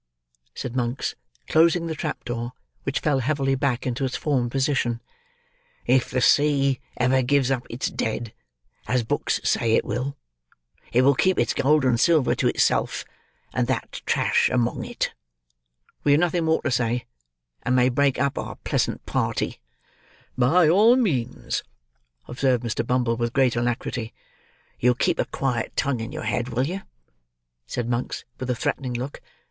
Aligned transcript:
said 0.55 0.75
Monks, 0.75 1.13
closing 1.47 1.85
the 1.85 1.93
trap 1.93 2.25
door, 2.25 2.53
which 2.85 3.01
fell 3.01 3.19
heavily 3.19 3.53
back 3.53 3.85
into 3.85 4.03
its 4.03 4.15
former 4.17 4.49
position. 4.49 4.99
"If 5.85 6.09
the 6.09 6.21
sea 6.21 6.79
ever 6.97 7.21
gives 7.21 7.51
up 7.51 7.67
its 7.69 7.87
dead, 7.91 8.33
as 8.87 9.03
books 9.03 9.39
say 9.43 9.73
it 9.73 9.85
will, 9.85 10.17
it 10.91 11.03
will 11.03 11.13
keep 11.13 11.37
its 11.37 11.53
gold 11.53 11.85
and 11.85 11.99
silver 11.99 12.33
to 12.33 12.47
itself, 12.47 13.05
and 13.53 13.67
that 13.67 14.01
trash 14.07 14.49
among 14.49 14.85
it. 14.85 15.13
We 16.03 16.13
have 16.13 16.19
nothing 16.21 16.45
more 16.45 16.63
to 16.63 16.71
say, 16.71 17.05
and 17.61 17.75
may 17.75 17.89
break 17.89 18.17
up 18.19 18.39
our 18.39 18.55
pleasant 18.63 19.05
party." 19.05 19.59
"By 20.35 20.67
all 20.67 20.95
means," 20.95 21.61
observed 22.27 22.63
Mr. 22.63 22.83
Bumble, 22.83 23.17
with 23.17 23.33
great 23.33 23.55
alacrity. 23.55 24.15
"You'll 24.79 24.95
keep 24.95 25.19
a 25.19 25.25
quiet 25.25 25.75
tongue 25.75 25.99
in 25.99 26.11
your 26.11 26.23
head, 26.23 26.49
will 26.49 26.65
you?" 26.65 26.81
said 27.67 27.87
Monks, 27.87 28.25
with 28.39 28.49
a 28.49 28.55
threatening 28.55 28.93
look. 28.95 29.21